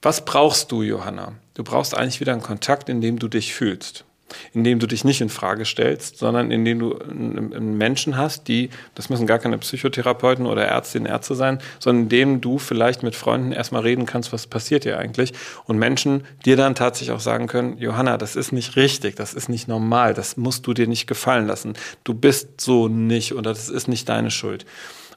Was 0.00 0.24
brauchst 0.24 0.72
du, 0.72 0.82
Johanna? 0.82 1.32
Du 1.54 1.62
brauchst 1.62 1.96
eigentlich 1.96 2.20
wieder 2.20 2.32
einen 2.32 2.42
Kontakt, 2.42 2.88
in 2.88 3.00
dem 3.00 3.18
du 3.18 3.28
dich 3.28 3.54
fühlst 3.54 4.04
indem 4.52 4.78
du 4.78 4.86
dich 4.86 5.04
nicht 5.04 5.20
in 5.20 5.28
Frage 5.28 5.64
stellst, 5.64 6.18
sondern 6.18 6.50
indem 6.50 6.78
du 6.78 6.98
einen 6.98 7.76
Menschen 7.76 8.16
hast, 8.16 8.48
die, 8.48 8.70
das 8.94 9.08
müssen 9.08 9.26
gar 9.26 9.38
keine 9.38 9.58
Psychotherapeuten 9.58 10.46
oder 10.46 10.64
Ärztinnen, 10.64 11.10
Ärzte 11.10 11.34
sein, 11.34 11.58
sondern 11.78 12.04
indem 12.04 12.40
du 12.40 12.58
vielleicht 12.58 13.02
mit 13.02 13.16
Freunden 13.16 13.52
erstmal 13.52 13.82
reden 13.82 14.06
kannst, 14.06 14.32
was 14.32 14.46
passiert 14.46 14.84
hier 14.84 14.98
eigentlich 14.98 15.32
und 15.64 15.78
Menschen 15.78 16.24
dir 16.44 16.56
dann 16.56 16.74
tatsächlich 16.74 17.14
auch 17.14 17.20
sagen 17.20 17.46
können, 17.46 17.78
Johanna, 17.78 18.18
das 18.18 18.36
ist 18.36 18.52
nicht 18.52 18.76
richtig, 18.76 19.16
das 19.16 19.34
ist 19.34 19.48
nicht 19.48 19.68
normal, 19.68 20.14
das 20.14 20.36
musst 20.36 20.66
du 20.66 20.74
dir 20.74 20.86
nicht 20.86 21.06
gefallen 21.06 21.46
lassen, 21.46 21.74
du 22.04 22.14
bist 22.14 22.60
so 22.60 22.88
nicht 22.88 23.34
oder 23.34 23.50
das 23.50 23.68
ist 23.68 23.88
nicht 23.88 24.08
deine 24.08 24.30
Schuld. 24.30 24.64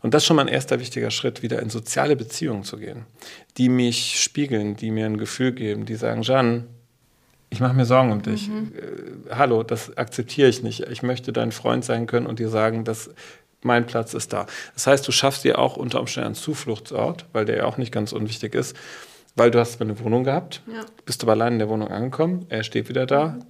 Und 0.02 0.14
das 0.14 0.22
ist 0.22 0.28
schon 0.28 0.36
mal 0.36 0.44
ein 0.44 0.54
erster 0.54 0.80
wichtiger 0.80 1.10
Schritt, 1.10 1.42
wieder 1.42 1.60
in 1.64 1.72
soziale 1.72 2.16
Beziehungen 2.16 2.64
zu 2.64 2.78
gehen, 2.78 3.06
die 3.58 3.70
mich 3.70 4.22
spiegeln, 4.22 4.76
die 4.76 4.92
mir 4.92 5.08
ein 5.08 5.18
Gefühl 5.18 5.52
geben, 5.52 5.86
die 5.86 5.96
sagen, 5.96 6.22
Jeanne, 6.22 6.66
ich 7.56 7.62
mache 7.62 7.74
mir 7.74 7.86
Sorgen 7.86 8.12
um 8.12 8.22
dich. 8.22 8.50
Mhm. 8.50 8.74
Äh, 8.76 9.36
hallo, 9.36 9.64
das 9.64 9.98
akzeptiere 9.98 10.50
ich 10.50 10.62
nicht. 10.62 10.82
Ich 10.92 11.04
möchte 11.04 11.32
dein 11.32 11.54
Freund 11.54 11.86
sein 11.86 12.06
können 12.06 12.28
und 12.28 12.40
dir 12.40 12.50
sagen, 12.50 12.84
dass 12.84 13.10
mein 13.62 13.88
Platz 13.88 14.14
ist 14.14 14.34
da. 14.34 14.46
Das 14.74 14.88
heißt, 14.88 15.08
du 15.08 15.14
schaffst 15.14 15.46
dir 15.46 15.58
auch 15.58 15.78
unter 15.78 16.02
Umständen 16.02 16.28
einen 16.28 16.36
Zufluchtsort, 16.36 17.26
weil 17.32 17.46
der 17.46 17.58
ja 17.58 17.64
auch 17.64 17.78
nicht 17.78 17.94
ganz 17.94 18.12
unwichtig 18.12 18.54
ist, 18.56 18.76
weil 19.38 19.52
du 19.52 19.60
hast 19.60 19.82
eine 19.82 19.98
Wohnung 20.02 20.26
gehabt, 20.26 20.62
ja. 20.68 20.82
bist 21.06 21.24
aber 21.24 21.32
allein 21.32 21.54
in 21.54 21.60
der 21.60 21.70
Wohnung 21.70 21.88
angekommen, 21.88 22.46
er 22.50 22.64
steht 22.64 22.90
wieder 22.90 23.06
da, 23.06 23.28
mhm. 23.28 23.44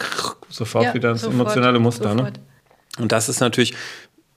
sofort 0.49 0.85
ja, 0.85 0.93
wieder 0.93 1.09
ins 1.09 1.21
sofort, 1.21 1.41
emotionale 1.41 1.79
Muster. 1.79 2.13
Ne? 2.13 2.31
Und 2.99 3.11
das 3.11 3.27
ist 3.27 3.39
natürlich 3.39 3.73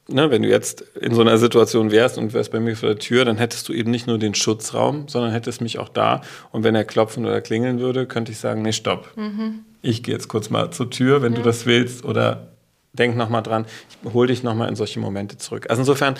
ne, 0.09 0.31
wenn 0.31 0.43
du 0.43 0.49
jetzt 0.49 0.83
in 1.01 1.15
so 1.15 1.21
einer 1.21 1.39
Situation 1.39 1.91
wärst 1.91 2.19
und 2.19 2.33
wärst 2.33 2.51
bei 2.51 2.61
mir 2.61 2.77
vor 2.77 2.89
der 2.89 2.99
Tür, 2.99 3.25
dann 3.25 3.37
hättest 3.37 3.69
du 3.69 3.73
eben 3.73 3.91
nicht 3.91 4.07
nur 4.07 4.19
den 4.19 4.35
Schutzraum, 4.35 5.09
sondern 5.09 5.33
hättest 5.33 5.61
mich 5.61 5.79
auch 5.79 5.89
da. 5.89 6.23
Und 6.51 6.65
wenn 6.65 6.75
er 6.75 6.85
klopfen 6.85 7.25
oder 7.25 7.41
klingeln 7.41 7.79
würde, 7.79 8.07
könnte 8.07 8.33
ich 8.33 8.39
sagen, 8.39 8.63
nee, 8.63 8.73
stopp. 8.73 9.13
Mhm. 9.17 9.61
Ich 9.83 10.03
gehe 10.03 10.15
jetzt 10.15 10.29
kurz 10.29 10.51
mal 10.51 10.71
zur 10.71 10.91
Tür, 10.91 11.23
wenn 11.23 11.33
ja. 11.33 11.39
du 11.39 11.45
das 11.45 11.67
willst. 11.67 12.05
Oder 12.05 12.49
denk 12.93 13.17
noch 13.17 13.29
mal 13.29 13.43
dran, 13.43 13.67
ich 13.91 14.13
hol 14.13 14.27
dich 14.27 14.43
noch 14.43 14.55
mal 14.55 14.69
in 14.69 14.77
solche 14.77 14.99
Momente 14.99 15.37
zurück. 15.37 15.67
Also 15.69 15.83
insofern, 15.83 16.17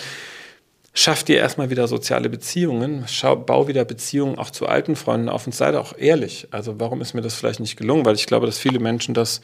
schaff 0.93 1.23
dir 1.23 1.37
erstmal 1.37 1.69
wieder 1.69 1.87
soziale 1.87 2.29
Beziehungen, 2.29 3.05
schau, 3.07 3.35
bau 3.35 3.67
wieder 3.67 3.85
Beziehungen 3.85 4.37
auch 4.37 4.49
zu 4.49 4.67
alten 4.67 4.95
Freunden 4.95 5.29
auf 5.29 5.45
und 5.45 5.53
sei 5.53 5.71
da 5.71 5.79
auch 5.79 5.97
ehrlich. 5.97 6.47
Also 6.51 6.79
warum 6.79 7.01
ist 7.01 7.13
mir 7.13 7.21
das 7.21 7.35
vielleicht 7.35 7.59
nicht 7.59 7.77
gelungen? 7.77 8.05
Weil 8.05 8.15
ich 8.15 8.27
glaube, 8.27 8.45
dass 8.45 8.57
viele 8.57 8.79
Menschen 8.79 9.13
das 9.13 9.41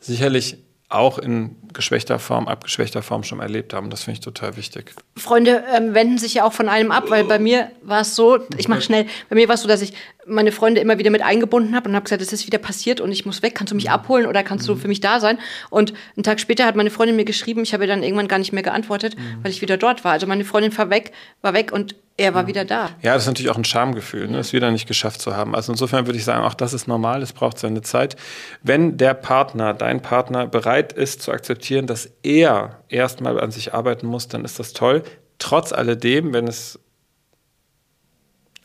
sicherlich 0.00 0.58
auch 0.90 1.18
in 1.18 1.56
geschwächter 1.72 2.18
Form, 2.18 2.48
abgeschwächter 2.48 3.00
Form 3.00 3.22
schon 3.22 3.38
erlebt 3.38 3.72
haben. 3.72 3.90
Das 3.90 4.02
finde 4.02 4.18
ich 4.18 4.24
total 4.24 4.56
wichtig. 4.56 4.92
Freunde 5.16 5.62
ähm, 5.72 5.94
wenden 5.94 6.18
sich 6.18 6.34
ja 6.34 6.44
auch 6.44 6.52
von 6.52 6.68
einem 6.68 6.90
ab, 6.90 7.04
weil 7.10 7.24
bei 7.24 7.38
mir 7.38 7.70
war 7.82 8.00
es 8.00 8.16
so, 8.16 8.40
ich 8.56 8.66
mache 8.66 8.82
schnell, 8.82 9.06
bei 9.28 9.36
mir 9.36 9.46
war 9.46 9.54
es 9.54 9.62
so, 9.62 9.68
dass 9.68 9.82
ich 9.82 9.92
meine 10.26 10.50
Freunde 10.50 10.80
immer 10.80 10.98
wieder 10.98 11.10
mit 11.10 11.22
eingebunden 11.22 11.76
habe 11.76 11.88
und 11.88 11.94
habe 11.94 12.04
gesagt, 12.04 12.22
es 12.22 12.32
ist 12.32 12.46
wieder 12.46 12.58
passiert 12.58 13.00
und 13.00 13.12
ich 13.12 13.24
muss 13.24 13.42
weg, 13.42 13.54
kannst 13.54 13.70
du 13.70 13.76
mich 13.76 13.86
mhm. 13.86 13.92
abholen 13.92 14.26
oder 14.26 14.42
kannst 14.42 14.68
du 14.68 14.74
mhm. 14.74 14.80
für 14.80 14.88
mich 14.88 15.00
da 15.00 15.20
sein? 15.20 15.38
Und 15.70 15.94
einen 16.16 16.24
Tag 16.24 16.40
später 16.40 16.66
hat 16.66 16.74
meine 16.74 16.90
Freundin 16.90 17.14
mir 17.14 17.24
geschrieben, 17.24 17.62
ich 17.62 17.72
habe 17.72 17.86
dann 17.86 18.02
irgendwann 18.02 18.28
gar 18.28 18.38
nicht 18.38 18.52
mehr 18.52 18.64
geantwortet, 18.64 19.16
mhm. 19.16 19.44
weil 19.44 19.52
ich 19.52 19.62
wieder 19.62 19.76
dort 19.76 20.04
war. 20.04 20.12
Also 20.12 20.26
meine 20.26 20.44
Freundin 20.44 20.76
war 20.76 20.90
weg, 20.90 21.12
war 21.40 21.54
weg 21.54 21.70
und 21.72 21.94
er 22.20 22.34
war 22.34 22.46
wieder 22.46 22.66
da. 22.66 22.90
Ja, 23.00 23.14
das 23.14 23.22
ist 23.22 23.28
natürlich 23.28 23.50
auch 23.50 23.56
ein 23.56 23.64
Schamgefühl, 23.64 24.28
ne, 24.28 24.38
es 24.38 24.52
wieder 24.52 24.70
nicht 24.70 24.86
geschafft 24.86 25.22
zu 25.22 25.34
haben. 25.34 25.54
Also 25.54 25.72
insofern 25.72 26.06
würde 26.06 26.18
ich 26.18 26.24
sagen, 26.24 26.44
auch 26.44 26.52
das 26.52 26.74
ist 26.74 26.86
normal, 26.86 27.22
es 27.22 27.32
braucht 27.32 27.58
seine 27.58 27.80
Zeit. 27.80 28.14
Wenn 28.62 28.98
der 28.98 29.14
Partner, 29.14 29.72
dein 29.72 30.02
Partner 30.02 30.46
bereit 30.46 30.92
ist 30.92 31.22
zu 31.22 31.32
akzeptieren, 31.32 31.86
dass 31.86 32.10
er 32.22 32.82
erstmal 32.90 33.40
an 33.40 33.50
sich 33.50 33.72
arbeiten 33.72 34.06
muss, 34.06 34.28
dann 34.28 34.44
ist 34.44 34.58
das 34.58 34.74
toll. 34.74 35.02
Trotz 35.38 35.72
alledem, 35.72 36.34
wenn 36.34 36.46
es 36.46 36.78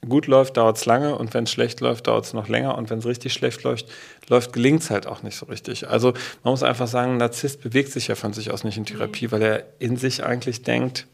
gut 0.05 0.27
läuft, 0.27 0.57
dauert 0.57 0.75
es 0.75 0.85
lange 0.85 1.17
und 1.17 1.33
wenn 1.33 1.45
es 1.45 1.51
schlecht 1.51 1.79
läuft, 1.79 2.07
dauert 2.07 2.25
es 2.25 2.33
noch 2.33 2.49
länger 2.49 2.77
und 2.77 2.89
wenn 2.89 2.99
es 2.99 3.05
richtig 3.05 3.31
schlecht 3.31 3.63
läuft, 3.63 3.87
läuft 4.27 4.51
gelingt 4.51 4.83
es 4.83 4.89
halt 4.89 5.07
auch 5.07 5.23
nicht 5.23 5.37
so 5.37 5.45
richtig. 5.45 5.87
Also 5.87 6.11
man 6.43 6.51
muss 6.51 6.61
einfach 6.61 6.87
sagen, 6.87 7.13
ein 7.13 7.17
Narzisst 7.17 7.61
bewegt 7.61 7.93
sich 7.93 8.09
ja 8.09 8.15
von 8.15 8.33
sich 8.33 8.51
aus 8.51 8.65
nicht 8.65 8.77
in 8.77 8.85
Therapie, 8.85 9.31
weil 9.31 9.41
er 9.41 9.63
in 9.79 9.95
sich 9.95 10.25
eigentlich 10.25 10.63
denkt, 10.63 11.07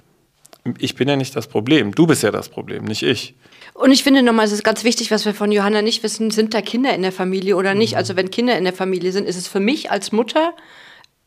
ich 0.77 0.96
bin 0.96 1.08
ja 1.08 1.15
nicht 1.15 1.36
das 1.36 1.48
Problem, 1.48 1.94
du 1.94 2.08
bist 2.08 2.24
ja 2.24 2.32
das 2.32 2.50
Problem, 2.50 2.86
nicht 2.86 3.03
ich. 3.03 3.36
Und 3.74 3.91
ich 3.91 4.03
finde 4.03 4.22
nochmal, 4.22 4.46
es 4.46 4.51
ist 4.51 4.63
ganz 4.63 4.84
wichtig, 4.84 5.12
was 5.12 5.25
wir 5.25 5.34
von 5.34 5.51
Johanna 5.51 5.82
nicht 5.82 6.03
wissen, 6.03 6.30
sind 6.30 6.53
da 6.53 6.62
Kinder 6.62 6.94
in 6.94 7.01
der 7.01 7.12
Familie 7.12 7.56
oder 7.56 7.74
nicht? 7.74 7.94
Mhm. 7.94 7.98
Also 7.98 8.15
wenn 8.15 8.30
Kinder 8.30 8.58
in 8.58 8.63
der 8.63 8.74
Familie 8.74 9.12
sind, 9.12 9.27
ist 9.27 9.38
es 9.38 9.48
für 9.48 9.60
mich 9.60 9.89
als 9.91 10.12
Mutter 10.12 10.53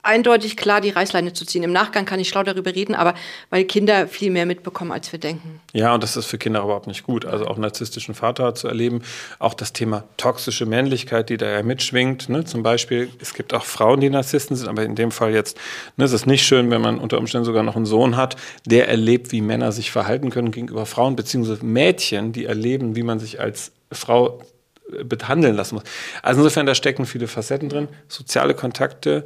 eindeutig 0.04 0.56
klar 0.56 0.80
die 0.80 0.90
Reißleine 0.90 1.32
zu 1.32 1.44
ziehen. 1.44 1.62
Im 1.62 1.72
Nachgang 1.72 2.04
kann 2.04 2.20
ich 2.20 2.28
schlau 2.28 2.42
darüber 2.42 2.74
reden, 2.74 2.94
aber 2.94 3.14
weil 3.50 3.64
Kinder 3.64 4.06
viel 4.06 4.30
mehr 4.30 4.46
mitbekommen, 4.46 4.92
als 4.92 5.10
wir 5.12 5.18
denken. 5.18 5.60
Ja, 5.72 5.94
und 5.94 6.02
das 6.02 6.16
ist 6.16 6.26
für 6.26 6.38
Kinder 6.38 6.62
überhaupt 6.62 6.86
nicht 6.86 7.02
gut. 7.02 7.24
Also 7.24 7.46
auch 7.46 7.56
narzisstischen 7.56 8.14
Vater 8.14 8.54
zu 8.54 8.68
erleben, 8.68 9.02
auch 9.38 9.54
das 9.54 9.72
Thema 9.72 10.04
toxische 10.16 10.66
Männlichkeit, 10.66 11.30
die 11.30 11.36
da 11.36 11.50
ja 11.50 11.62
mitschwingt. 11.62 12.28
Ne? 12.28 12.44
Zum 12.44 12.62
Beispiel, 12.62 13.08
es 13.20 13.34
gibt 13.34 13.54
auch 13.54 13.64
Frauen, 13.64 14.00
die 14.00 14.10
Narzissten 14.10 14.56
sind, 14.56 14.68
aber 14.68 14.84
in 14.84 14.94
dem 14.94 15.10
Fall 15.10 15.32
jetzt, 15.32 15.56
ne, 15.96 16.04
es 16.04 16.12
ist 16.12 16.26
nicht 16.26 16.46
schön, 16.46 16.70
wenn 16.70 16.80
man 16.80 16.98
unter 16.98 17.18
Umständen 17.18 17.44
sogar 17.44 17.62
noch 17.62 17.76
einen 17.76 17.86
Sohn 17.86 18.16
hat, 18.16 18.36
der 18.66 18.88
erlebt, 18.88 19.32
wie 19.32 19.40
Männer 19.40 19.72
sich 19.72 19.90
verhalten 19.90 20.30
können 20.30 20.50
gegenüber 20.50 20.86
Frauen, 20.86 21.16
beziehungsweise 21.16 21.64
Mädchen, 21.64 22.32
die 22.32 22.44
erleben, 22.44 22.96
wie 22.96 23.02
man 23.02 23.18
sich 23.18 23.40
als 23.40 23.72
Frau 23.90 24.40
äh, 24.92 25.04
behandeln 25.04 25.56
lassen 25.56 25.76
muss. 25.76 25.84
Also 26.22 26.40
insofern, 26.40 26.66
da 26.66 26.74
stecken 26.74 27.06
viele 27.06 27.26
Facetten 27.26 27.68
drin. 27.68 27.88
Soziale 28.08 28.54
Kontakte, 28.54 29.24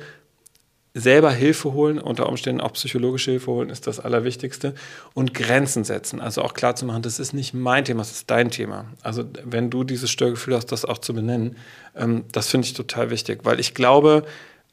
selber 0.94 1.30
Hilfe 1.30 1.72
holen, 1.72 1.98
unter 1.98 2.28
Umständen 2.28 2.60
auch 2.60 2.72
psychologische 2.72 3.30
Hilfe 3.30 3.50
holen, 3.50 3.70
ist 3.70 3.86
das 3.86 4.00
Allerwichtigste. 4.00 4.74
Und 5.14 5.34
Grenzen 5.34 5.84
setzen. 5.84 6.20
Also 6.20 6.42
auch 6.42 6.54
klar 6.54 6.76
zu 6.76 6.86
machen, 6.86 7.02
das 7.02 7.18
ist 7.18 7.32
nicht 7.32 7.54
mein 7.54 7.84
Thema, 7.84 8.00
das 8.00 8.12
ist 8.12 8.30
dein 8.30 8.50
Thema. 8.50 8.86
Also 9.02 9.24
wenn 9.44 9.70
du 9.70 9.84
dieses 9.84 10.10
Störgefühl 10.10 10.54
hast, 10.54 10.72
das 10.72 10.84
auch 10.84 10.98
zu 10.98 11.14
benennen, 11.14 11.56
ähm, 11.96 12.24
das 12.32 12.48
finde 12.48 12.66
ich 12.66 12.74
total 12.74 13.10
wichtig, 13.10 13.40
weil 13.44 13.60
ich 13.60 13.74
glaube, 13.74 14.24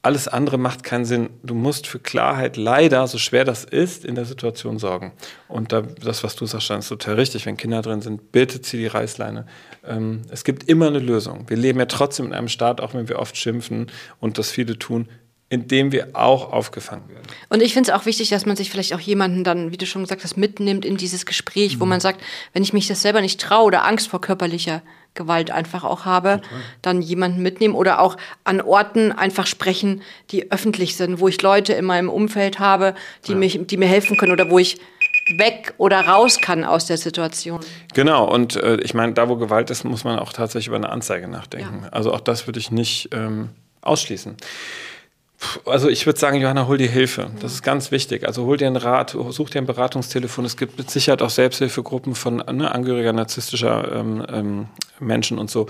alles 0.06 0.28
andere 0.28 0.60
macht 0.60 0.84
keinen 0.84 1.06
Sinn. 1.06 1.32
Du 1.42 1.56
musst 1.56 1.88
für 1.88 1.98
Klarheit 1.98 2.58
leider, 2.58 3.08
so 3.08 3.18
schwer 3.18 3.44
das 3.44 3.64
ist, 3.64 4.06
in 4.06 4.14
der 4.14 4.26
Situation 4.26 4.78
sorgen. 4.78 5.14
Und 5.48 5.72
da, 5.72 5.82
das, 5.82 6.24
was 6.24 6.36
du 6.36 6.46
sagst, 6.46 6.70
ist 6.70 6.90
total 6.90 7.16
richtig. 7.16 7.48
Wenn 7.48 7.58
Kinder 7.58 7.82
drin 7.82 8.02
sind, 8.02 8.32
bitte 8.32 8.62
zieh 8.62 8.78
die 8.78 8.86
Reißleine. 8.86 9.48
Ähm, 9.84 10.22
es 10.30 10.44
gibt 10.44 10.70
immer 10.70 10.88
eine 10.88 11.00
Lösung. 11.00 11.46
Wir 11.50 11.58
leben 11.58 11.80
ja 11.80 11.88
trotzdem 11.88 12.28
in 12.28 12.34
einem 12.34 12.50
Staat, 12.50 12.82
auch 12.82 12.94
wenn 12.94 13.10
wir 13.10 13.18
oft 13.18 13.36
schimpfen 13.36 13.88
und 14.20 14.38
das 14.38 14.52
viele 14.52 14.78
tun 14.78 15.10
in 15.56 15.70
dem 15.70 15.94
wir 15.94 16.10
auch 16.14 16.52
aufgefangen 16.52 17.08
werden. 17.08 17.24
Und 17.48 17.62
ich 17.62 17.74
finde 17.74 17.90
es 17.90 17.98
auch 17.98 18.06
wichtig, 18.06 18.30
dass 18.30 18.46
man 18.46 18.58
sich 18.58 18.70
vielleicht 18.70 18.94
auch 18.94 19.00
jemanden 19.00 19.46
dann, 19.46 19.72
wie 19.72 19.78
du 19.78 19.86
schon 19.86 20.04
gesagt 20.04 20.26
hast, 20.26 20.36
mitnimmt 20.36 20.84
in 20.84 20.98
dieses 20.98 21.26
Gespräch, 21.26 21.78
mhm. 21.78 21.80
wo 21.80 21.86
man 21.86 22.02
sagt, 22.02 22.22
wenn 22.52 22.62
ich 22.62 22.74
mich 22.74 22.88
das 22.88 23.02
selber 23.02 23.22
nicht 23.22 23.40
traue 23.40 23.64
oder 23.64 23.86
Angst 23.86 24.10
vor 24.10 24.20
körperlicher 24.20 24.82
Gewalt 25.14 25.52
einfach 25.52 25.86
auch 25.86 26.04
habe, 26.04 26.42
Total. 26.42 26.60
dann 26.82 27.02
jemanden 27.02 27.42
mitnehmen 27.42 27.74
oder 27.74 28.02
auch 28.02 28.18
an 28.44 28.60
Orten 28.60 29.14
einfach 29.14 29.48
sprechen, 29.48 30.02
die 30.32 30.52
öffentlich 30.52 30.98
sind, 30.98 31.22
wo 31.22 31.30
ich 31.30 31.42
Leute 31.42 31.72
in 31.72 31.86
meinem 31.86 32.10
Umfeld 32.10 32.60
habe, 32.60 32.96
die, 33.26 33.32
ja. 33.32 33.38
mich, 33.38 33.58
die 33.66 33.78
mir 33.78 33.88
helfen 33.88 34.18
können 34.18 34.34
oder 34.34 34.50
wo 34.50 34.60
ich 34.60 34.78
weg 35.38 35.74
oder 35.78 36.02
raus 36.02 36.42
kann 36.42 36.66
aus 36.66 36.86
der 36.86 36.98
Situation. 36.98 37.62
Genau, 37.94 38.30
und 38.30 38.58
äh, 38.58 38.76
ich 38.82 38.94
meine, 38.94 39.14
da 39.14 39.30
wo 39.30 39.38
Gewalt 39.38 39.70
ist, 39.70 39.86
muss 39.86 40.04
man 40.04 40.20
auch 40.20 40.34
tatsächlich 40.34 40.68
über 40.68 40.76
eine 40.76 40.90
Anzeige 40.90 41.30
nachdenken. 41.30 41.84
Ja. 41.84 41.90
Also 41.94 42.14
auch 42.14 42.20
das 42.20 42.46
würde 42.46 42.60
ich 42.60 42.70
nicht 42.70 43.10
ähm, 43.14 43.52
ausschließen. 43.82 44.36
Also 45.66 45.90
ich 45.90 46.06
würde 46.06 46.20
sagen, 46.20 46.40
Johanna, 46.40 46.68
hol 46.68 46.78
dir 46.78 46.90
Hilfe. 46.90 47.30
Das 47.42 47.54
ist 47.54 47.62
ganz 47.62 47.92
wichtig. 47.92 48.26
Also 48.26 48.46
hol 48.46 48.58
dir 48.58 48.68
einen 48.68 48.78
Rat, 48.78 49.16
such 49.30 49.50
dir 49.50 49.60
ein 49.60 49.66
Beratungstelefon. 49.66 50.46
Es 50.46 50.58
gibt 50.58 50.78
mit 50.78 50.90
Sicherheit 50.90 51.22
auch 51.22 51.30
Selbsthilfegruppen 51.30 52.16
von 52.16 52.38
ne, 52.38 52.74
Angehöriger 52.74 53.14
narzisstischer 53.14 53.92
ähm, 53.94 54.26
ähm, 54.32 54.68
Menschen 55.00 55.38
und 55.38 55.52
so. 55.52 55.68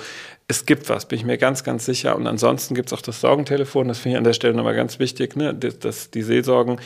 Es 0.48 0.66
gibt 0.66 0.88
was, 0.90 1.08
bin 1.08 1.18
ich 1.18 1.26
mir 1.26 1.38
ganz, 1.38 1.64
ganz 1.64 1.86
sicher. 1.86 2.16
Und 2.16 2.28
ansonsten 2.28 2.76
gibt 2.76 2.90
es 2.90 2.94
auch 2.94 3.02
das 3.02 3.22
Sorgentelefon. 3.22 3.88
Das 3.88 4.00
finde 4.00 4.16
ich 4.16 4.18
an 4.20 4.24
der 4.24 4.34
Stelle 4.34 4.54
nochmal 4.54 4.76
ganz 4.76 5.00
wichtig. 5.00 5.36
Ne? 5.36 5.54
Das, 5.54 5.80
das, 5.80 6.12
die 6.12 6.22
Seelsorgen 6.22 6.80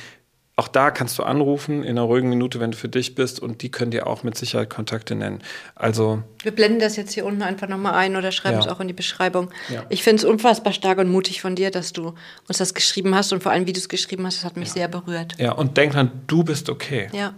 auch 0.59 0.67
da 0.67 0.91
kannst 0.91 1.17
du 1.17 1.23
anrufen 1.23 1.83
in 1.83 1.91
einer 1.91 2.03
ruhigen 2.03 2.29
Minute, 2.29 2.59
wenn 2.59 2.71
du 2.71 2.77
für 2.77 2.89
dich 2.89 3.15
bist 3.15 3.39
und 3.39 3.61
die 3.61 3.71
können 3.71 3.91
dir 3.91 4.05
auch 4.05 4.23
mit 4.23 4.37
Sicherheit 4.37 4.69
Kontakte 4.69 5.15
nennen. 5.15 5.39
Also 5.73 6.21
wir 6.43 6.51
blenden 6.51 6.79
das 6.79 6.97
jetzt 6.97 7.13
hier 7.13 7.25
unten 7.25 7.41
einfach 7.41 7.67
nochmal 7.67 7.93
ein 7.93 8.15
oder 8.15 8.31
schreiben 8.31 8.59
ja. 8.59 8.65
es 8.65 8.67
auch 8.67 8.79
in 8.79 8.87
die 8.87 8.93
Beschreibung. 8.93 9.49
Ja. 9.69 9.85
Ich 9.89 10.03
finde 10.03 10.17
es 10.17 10.25
unfassbar 10.25 10.73
stark 10.73 10.97
und 10.97 11.09
mutig 11.09 11.41
von 11.41 11.55
dir, 11.55 11.71
dass 11.71 11.93
du 11.93 12.13
uns 12.47 12.57
das 12.57 12.73
geschrieben 12.73 13.15
hast 13.15 13.31
und 13.31 13.41
vor 13.41 13.53
allem, 13.53 13.65
wie 13.67 13.73
du 13.73 13.79
es 13.79 13.89
geschrieben 13.89 14.25
hast, 14.25 14.37
das 14.37 14.45
hat 14.45 14.57
mich 14.57 14.67
ja. 14.69 14.73
sehr 14.73 14.87
berührt. 14.89 15.35
Ja, 15.39 15.53
und 15.53 15.77
denk 15.77 15.93
dran, 15.93 16.11
du 16.27 16.43
bist 16.43 16.69
okay. 16.69 17.07
Ja. 17.13 17.33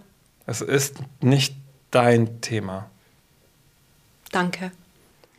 Es 0.46 0.60
ist 0.60 0.96
nicht 1.20 1.54
dein 1.92 2.40
Thema. 2.40 2.90
Danke. 4.32 4.72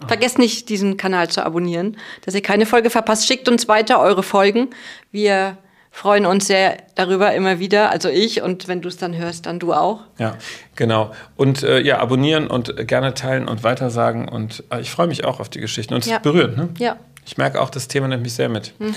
Vergesst 0.07 0.37
nicht, 0.37 0.69
diesen 0.69 0.97
Kanal 0.97 1.29
zu 1.29 1.45
abonnieren, 1.45 1.97
dass 2.21 2.35
ihr 2.35 2.41
keine 2.41 2.65
Folge 2.65 2.89
verpasst. 2.89 3.27
Schickt 3.27 3.47
uns 3.47 3.67
weiter 3.67 3.99
eure 3.99 4.23
Folgen. 4.23 4.69
Wir 5.11 5.57
freuen 5.93 6.25
uns 6.25 6.47
sehr 6.47 6.77
darüber 6.95 7.33
immer 7.33 7.59
wieder. 7.59 7.91
Also 7.91 8.09
ich 8.09 8.41
und 8.41 8.67
wenn 8.67 8.81
du 8.81 8.89
es 8.89 8.97
dann 8.97 9.15
hörst, 9.15 9.45
dann 9.45 9.59
du 9.59 9.73
auch. 9.73 10.01
Ja, 10.17 10.35
genau. 10.75 11.13
Und 11.37 11.61
äh, 11.61 11.79
ja, 11.79 11.99
abonnieren 11.99 12.47
und 12.47 12.87
gerne 12.87 13.13
teilen 13.13 13.47
und 13.47 13.63
weitersagen. 13.63 14.27
Und 14.27 14.63
äh, 14.71 14.81
ich 14.81 14.89
freue 14.89 15.05
mich 15.05 15.23
auch 15.23 15.39
auf 15.39 15.49
die 15.49 15.59
Geschichten. 15.59 15.93
Und 15.93 16.03
es 16.03 16.09
ja. 16.09 16.17
berührt, 16.17 16.57
ne? 16.57 16.69
Ja. 16.79 16.97
Ich 17.25 17.37
merke 17.37 17.61
auch, 17.61 17.69
das 17.69 17.87
Thema 17.87 18.07
nimmt 18.07 18.23
mich 18.23 18.33
sehr 18.33 18.49
mit. 18.49 18.73
Mhm. 18.79 18.95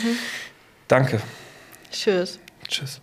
Danke. 0.88 1.20
Tschüss. 1.92 2.40
Tschüss. 2.66 3.00